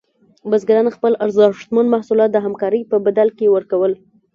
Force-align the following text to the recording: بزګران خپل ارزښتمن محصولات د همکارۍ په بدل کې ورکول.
بزګران 0.49 0.87
خپل 0.95 1.13
ارزښتمن 1.25 1.85
محصولات 1.93 2.29
د 2.33 2.37
همکارۍ 2.45 2.81
په 2.91 2.97
بدل 3.05 3.27
کې 3.37 3.45
ورکول. 3.55 3.91